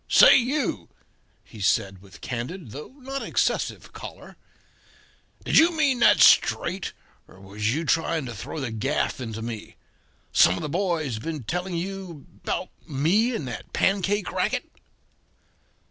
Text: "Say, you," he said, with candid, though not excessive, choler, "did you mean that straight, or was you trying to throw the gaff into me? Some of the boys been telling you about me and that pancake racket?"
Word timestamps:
"Say, 0.07 0.35
you," 0.35 0.89
he 1.43 1.61
said, 1.61 2.01
with 2.01 2.21
candid, 2.21 2.71
though 2.71 2.93
not 3.01 3.21
excessive, 3.21 3.93
choler, 3.93 4.35
"did 5.45 5.59
you 5.59 5.69
mean 5.77 5.99
that 5.99 6.21
straight, 6.21 6.93
or 7.27 7.39
was 7.39 7.71
you 7.75 7.85
trying 7.85 8.25
to 8.25 8.33
throw 8.33 8.59
the 8.59 8.71
gaff 8.71 9.21
into 9.21 9.43
me? 9.43 9.75
Some 10.33 10.55
of 10.55 10.63
the 10.63 10.69
boys 10.69 11.19
been 11.19 11.43
telling 11.43 11.75
you 11.75 12.25
about 12.43 12.69
me 12.89 13.35
and 13.35 13.47
that 13.47 13.73
pancake 13.73 14.31
racket?" 14.31 14.71